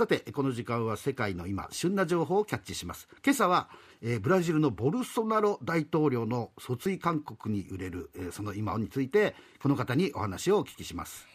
[0.00, 3.68] さてこの時間は世界の今旬な情報をキャッチします今朝は、
[4.00, 11.26] えー、ブラジルのボルソナロ大統領の訴追勧告に揺れる、えー、その今についてこの方にお話をお聞きします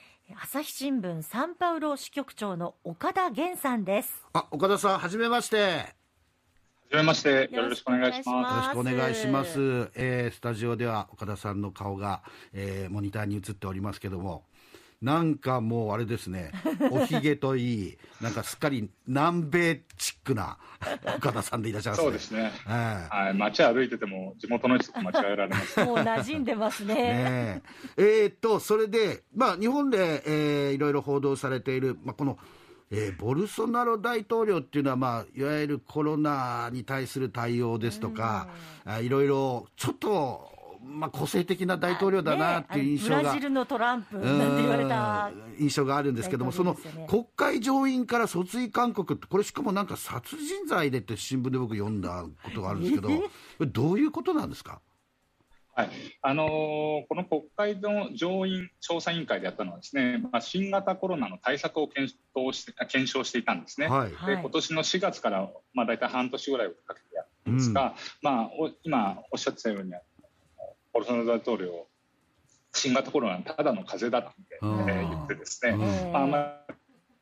[0.41, 7.49] 朝日新聞サンパウロ支局長の岡田源さんですあ岡田さんはじめましてはじめまして。
[7.51, 8.29] よろしくお願いします。
[8.29, 9.91] よろしくお願いします。
[9.95, 12.23] えー、スタジオでは岡田さんの顔が、
[12.53, 14.45] えー、モニターに映っておりますけども、
[15.05, 16.51] なんかもうあれですね、
[16.91, 20.57] おひげといい、なんかすっかり南米チックな
[21.15, 22.51] 岡田さんでいらっしゃいます、ね、そうですね。
[22.65, 25.79] はい、街歩いてても地元の人と間違えられます。
[25.85, 26.95] もう馴染んでますね。
[26.95, 27.61] ね
[27.97, 32.39] えー、っと、それで、まあ日本で、えー、いろいろ報道されている、まあこの、
[32.89, 38.47] えー、ボルソナロ大統領っていうのは、まあ、いわゆるコロナに対する対応ですとか、
[39.01, 40.54] いろいろちょっと
[40.87, 45.31] まあ、個性的な大統領だなっていう印象が、ブラジルのトランプなんて言われた。
[45.59, 46.75] 印象があるんですけども、その
[47.07, 53.09] 国会上院から訴追勧告って、これ、しかもなんか殺人罪でって新聞で僕、読んだことがあるんですけど、
[53.59, 54.81] どういうことなんですか？
[55.77, 55.89] はい。
[56.21, 56.49] あのー、
[57.09, 69.91] この国会の上院調査委員会でやったのはですね、まあ、新型コロナの対策を検討して検証していたんですね、はい、で今年の4月から、まあ、大体半年ぐらいをかけてやったんですが、うん、まあ、お今おっしゃってたように
[70.95, 71.87] ボルソナロ大統領
[72.73, 75.75] 新型コロナただの風邪だって、えー、言ってですね、
[76.13, 76.75] まあ、あんまり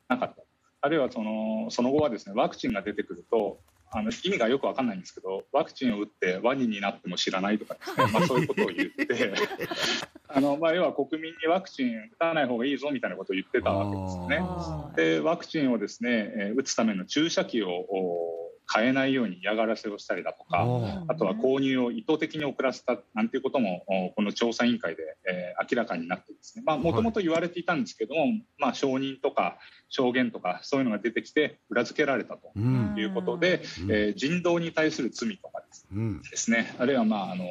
[0.08, 0.42] なかった。
[0.80, 3.58] あるいはそのその後はですねワクチンが出てくると
[3.90, 9.32] あの意味がよく分かんないんですけどワクチンを打ってワニになっても知らないとかですね、 まあ、そういうことを言って
[10.28, 15.18] あの、まあ、要は国民にワクチン打たない方がいいぞみたいなことを言ってたわけですよね。
[15.18, 20.66] でワクチンをですね打つための注射器を買えないように嫌がらせをしたりだとか
[21.08, 23.84] あとは購入を意図的に遅らせたなんていうことも
[24.16, 26.64] この調査委員会で、えー、明らかになってですね。
[26.64, 28.26] もともと言われていたんですけども、
[28.58, 37.44] まあ、承認とか証言とかそういうのが出てきて裏付けられたということで、うん、えー、人道に対する罪とかですね、うん、あるいは、まあ、あの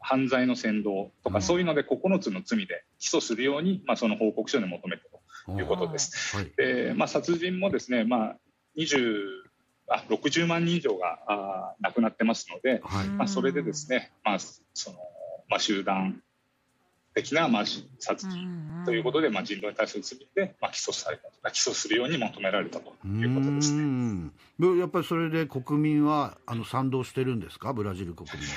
[0.00, 5.04] 犯罪の扇動とか、そういうので9つの罪で起訴するように、まあ、その報告書で求めた
[5.46, 6.36] ということです。
[6.36, 8.36] はい、でまあ、殺人もですね、まあ、
[8.76, 9.43] 20
[9.88, 14.98] あ60万人以上があ亡くなってますので、はい、まあ、それでですね、まあその
[15.48, 16.22] まあ、集団
[17.14, 17.64] 的な、まあ、
[18.00, 18.48] 殺人
[18.84, 21.52] ということで、まあ、人道に対する罪で、まあ、起訴されたと。
[21.52, 24.30] 起訴するように求められたということですね。
[24.80, 28.54] やっぱりそれで国民はあの賛同してるんですか、ブラジル国民は。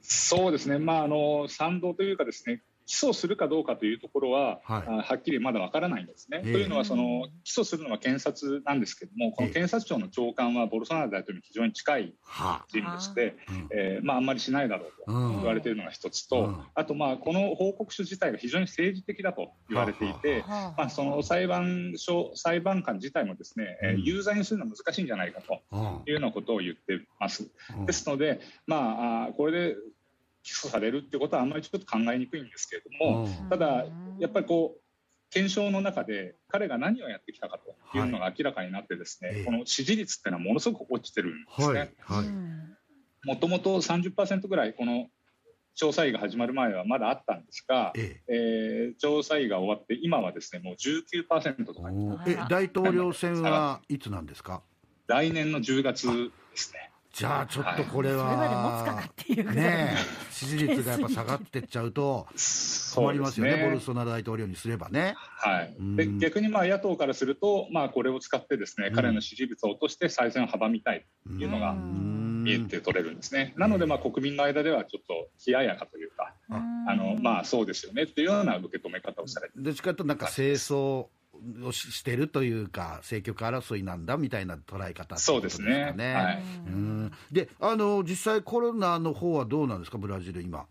[0.00, 6.42] そうですね、まあ、あの賛同というかですね、起訴するかどうかというところは、はい、はっきりまだわからないんですね。
[6.44, 12.14] えー、というのはその、起訴するのは検察なんですけれども、この検察庁の長官はボルソナロ大統領に非常に近い
[12.68, 13.34] 人物で、
[13.70, 25.54] えー、まあ、あんまりしないだろうと言われているのが一つと、うん、あと、まあ、この報告書自体が非常に政治的だと言われていて、まあ、その裁判所、裁判官自体もですね、うん、有罪にするのは難しいんじゃないかと
[26.06, 27.50] いうようなことを言ってます。
[27.86, 29.76] ですので、まあ、これで
[30.42, 33.86] 起訴されるっていうことはあんまりちょっと考えにくいんですけれども、ただ、
[34.18, 34.82] やっぱりこう、
[35.32, 41.90] 検証の中で彼が何をやってきたかというのが明らかになってですね、はい、この支持率っていうのはものすごく落ちてるんですね。
[43.24, 45.06] もともと30%ぐらいこの
[45.74, 48.34] 調査委が始まる前はまだあったんですが、ええ。
[48.34, 51.90] えー、調査委が終わって今はですねもう19%とか
[52.26, 54.62] え大統領選はいつなんですか？
[55.06, 56.12] 来年の10月で
[56.56, 56.91] すね。
[57.12, 59.02] じゃあちょっとこれは、
[59.54, 59.96] ね
[60.32, 62.26] 支持率がやっぱ下がってっちゃうと、
[62.94, 63.64] 困りますよね、ね。
[63.64, 65.14] ボルソナロ大統領にすればね。
[65.16, 73.52] はい、で逆にまあ野党からすると、まあ、これを使ってですね、うん、彼の支持率を落として再選を阻みたいというのが見えて取れるんですね。
[73.58, 76.94] なので、まあ、国民の間ではちょっと冷ややかというか、あ。
[76.96, 79.54] のまあ、そうですよねっていうような受け止め方をされて。
[79.56, 81.08] どっちかと、なんか清掃
[81.64, 85.94] をしてるというか、政局争いなんだみたいな捉え方、ね、そうですね。
[85.96, 87.12] はい、うん。
[87.30, 90.66] であの実際、コロナの方はどうなんですか、ブラジル、今。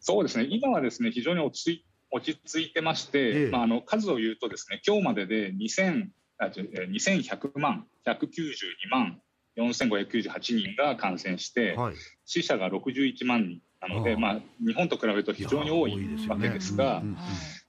[0.00, 9.20] そうですね、今はですね非常に落ち落ち着いてまして、ええ、まあ、あの数を言うと、ですね今日までで2000あ2100万、192万
[9.56, 11.94] 4598人が感染して、はい、
[12.24, 15.92] 死者が61万人なので、まあ、日本と比べると非常に多い
[16.28, 17.02] わけですが、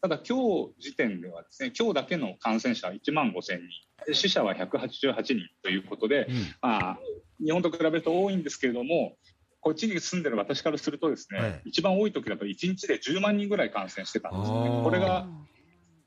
[0.01, 0.37] ただ今
[0.67, 3.59] 日時点ではですね今日だけの感染者は1万5000
[4.07, 6.97] 人死者は188人ということで、うん、まあ、
[7.43, 9.15] 日本と比べると多いんですけれども
[9.59, 14.81] こっちに住んでる私からするとですね、はい、一番多い時だと1日で10万人ぐらい感染してたんですね。
[14.83, 15.27] これが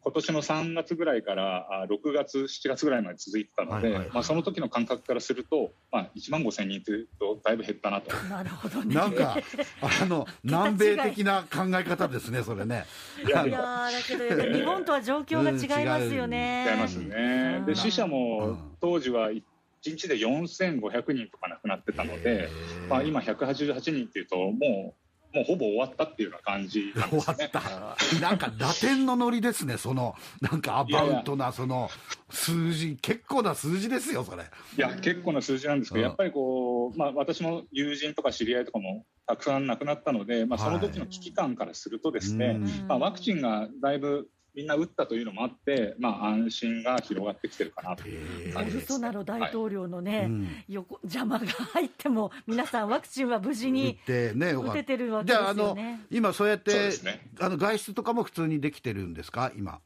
[0.03, 8.17] 今年の3月ぐらいから6月、7月ぐらいまで続いてたので、まあ、その時の感覚からすると、まあ、1万5000人というと、だいぶ減ったなと。
[8.29, 9.37] なるほど、ね、なんか、
[9.83, 12.87] あの、 南米的な考え方ですね、それね。
[13.27, 16.67] いやだけど、 日本とは状況が違いますよね。
[16.71, 17.63] 違いますね。
[17.67, 19.43] で、死者も当時は1
[19.85, 22.49] 日で4500人とか亡くなってたので、
[22.89, 28.21] まあ、今188人っていうと、もう、もうほぼ終わったっていうような感じなんです、ね、終わった。
[28.21, 31.89] なんかラテンのノリですね、その、なんかアバウトな、その、
[32.31, 34.45] 数字、結構な数字ですよ、それ。
[34.77, 42.57] いや、結構な数字なんですけど、うん、やっぱりこう、まあ私も友人とか知り合いとかもたくさん亡くなったので、まあその時の危機感からするとですね、はい、
[42.89, 50.31] まあワクチンがだいぶみんな打ったというのもあって、まあ、安心が広がってきてるかなという感じです、ね、ボルソナロ大統領のね、はい
[50.69, 55.45] 横邪魔が入っても、皆さん、ワクチンは無事に打ててるわけですよね。
[55.45, 55.77] じゃああの
[56.11, 56.73] 今、そうやって、
[57.05, 59.81] ね、あの外出とかも普通にできてるんですか、今？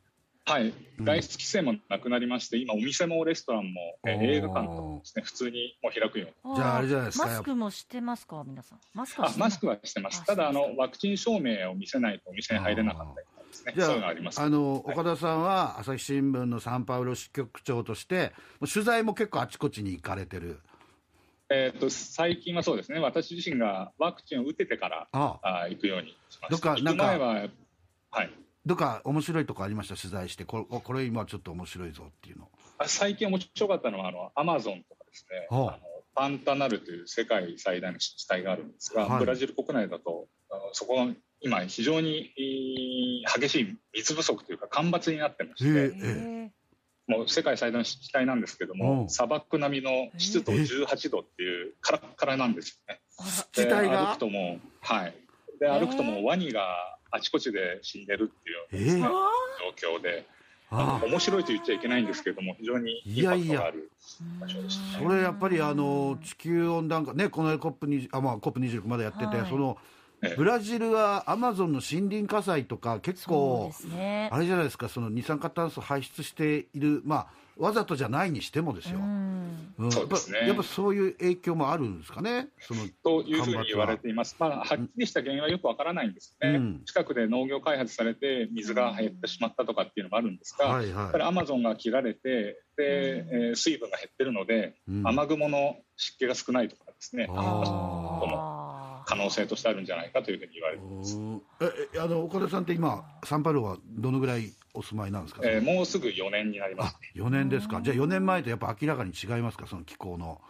[0.46, 6.56] はい、外出規制もなくなりまして、今、お店もレストランも、え映画館とかもですね、普通にもう開くように。
[6.56, 7.26] じゃあ、あれじゃないですか。
[7.26, 8.78] マスクもしてますか、皆さん？
[8.92, 10.22] マスクはしてマスクはしてます。
[10.26, 13.74] ただあの、ワクチン証明を見せないとお店に入れなかったりですね。
[13.76, 20.60] じゃあ、あの、岡田さんは朝日新聞のサンパウロ支局長として、取材も結構あちこちに行かれてる。
[21.50, 25.68] えーと、最近はそうですね、私自身がワクチンを打ててからああ。
[25.68, 26.68] 行くようにしました。
[26.68, 27.48] どっか、なんか、は
[28.10, 28.30] はい、
[28.64, 32.48] どっか面白いとこありました、取材して、これこれ今ちょっと面白いぞっていうの。
[32.86, 35.78] 最近面白かったのは、あのアマゾンとかですね、あの
[36.14, 40.28] パンタナルという世界最大の自治体があるんですが、はい、ブラジル国内だと、
[40.72, 41.06] そこ
[41.44, 42.32] 今、非常に
[43.38, 46.50] 激しい水不足というか、干ばつになってまして、
[47.06, 53.00] もう世界最大の湿地帯なんですけども、砂漠並みの湿度18度っていう、カラッカラなんですよね。
[53.20, 54.06] 湿地帯が？
[54.06, 55.14] 歩くともはい。
[55.60, 58.32] で、歩くともうワニがあちこちで死んでる
[58.70, 60.26] っていう状況で。
[60.72, 63.92] 面白いと言っちゃいけないんですけれども、非常にインパクトがある
[64.40, 69.78] 場所です、ね、それやっぱりあの地球温暖化、ね、この COP26 あ、まあ、COP26 までやってて、はい、その
[70.36, 77.26] ブラジルはアマゾンの森林火災とか、結構、ね、あれじゃないですか、その二酸化炭素排出している、まあ、
[77.56, 79.74] わざとじゃないにしてもですよ、うん。
[79.78, 82.48] うん、そうですね、やっぱそういう影響もあるんですかね。
[82.58, 94.74] そのというふうに言われています、まあ、はっきりした原因はよくわからないんですね、うん、近くで農業開発されて、水が減ってしまったとかっていうのもあるんですが、はいはい、アマゾンが切られて、でえー、水分が減ってるので、
[95.04, 97.28] 雨雲の湿気が少ないとかですね。
[99.04, 101.18] 可能性としてあるんじゃないかというふうに言われています。
[101.94, 110.40] えあの岡田さんって今、サンパウロはどのぐらいお住まいなんですか、えー、もうすぐ4年になります、ね、4年ですか、じゃあ4年前とやっぱ明らかに違いますか、その気候の、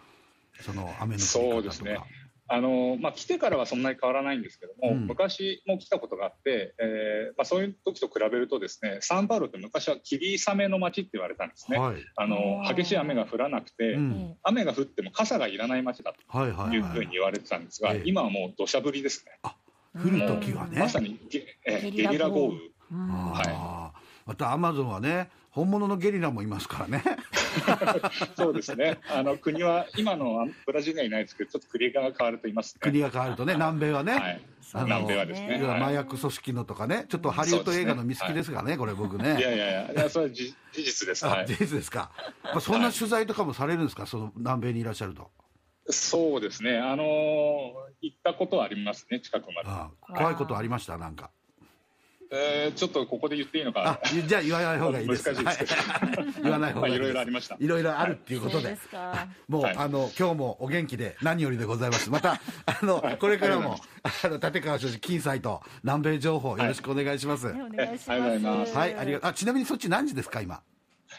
[0.60, 1.98] その雨のそうですね。
[2.46, 19.38] あのまあ、来てからはそんなに変わらないんですけども、うん、昔も来たことがあって、えーまあ、そういう時と比べるとですねサンパウロって昔は霧雨の街って言われたんですね、はい、あの激しい雨が降らなくて、うん、雨が降っても傘がいらない街だというふうに言われてたんですが、今はもう土砂降りですね。
[19.94, 20.78] 降る時はね。
[20.78, 22.58] まさにゲ,、えー、ゲリラ豪雨、
[22.90, 27.04] はい、またアマゾンはね本物のゲリラもいますからね。
[28.36, 28.98] そうですね。
[29.08, 32.80] あの国は今のブラジルにはいないですけど、ちょっと国が変わるといますね。
[32.80, 34.14] 国が変わるとね、南米はね。
[34.14, 34.40] はい、
[34.84, 35.62] 南米はですね。
[35.64, 39.38] 麻薬組織のとかね、ちょっとハリウッド映画の見つきですがね、これ僕ね。
[39.38, 41.24] いやいやいや、それは事実です。
[41.24, 42.10] はい、事実ですか。
[42.42, 45.30] まあそんな取材とかもされるんですか、その南米にいらっしゃると。
[45.88, 46.78] そうですね。
[46.78, 47.04] あの
[48.00, 49.68] 行ったことはありますね、近くまで。
[49.68, 51.30] ああ怖いことありました、なんか。
[52.36, 54.00] えー、ちょっとここで言っていいのか。
[54.26, 55.32] じゃあ言わない方がいいです。
[55.32, 55.74] 難しいです
[56.42, 56.94] 言わない方がいい。
[56.94, 57.56] いろいろありました。
[57.60, 58.76] いろいろあるっていうことで。
[59.48, 62.10] もう、あの、今日もお元気で何よりでございます。
[62.10, 67.46] また、 あの、これからも、あの、立川所持、金斎と南米情報よろしくお願いします。
[67.46, 68.12] お願いします。
[68.12, 68.76] ありがとうございます。
[68.76, 69.30] はい、ありがとう。
[69.30, 70.60] あ、ちなみにそっち何時ですか、今？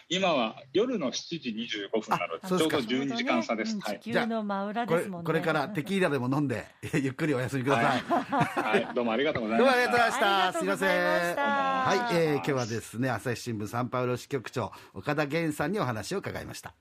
[0.07, 1.49] 今は夜の7時
[1.91, 3.75] 25分なので、ちょうど12時間差です。
[3.79, 5.25] はい、地球の真裏ですもんね。
[5.25, 8.01] これからテキーラでも飲んで、 ゆっくりお休みください。
[8.01, 9.81] はい、どうもありがとうございました。
[9.87, 10.59] どうもありがとうございました。
[10.59, 10.89] すみません。
[10.89, 16.75] はい、えー、今日はですね、朝日新聞サンパウロ支局長、岡田源さんにお話を伺いました。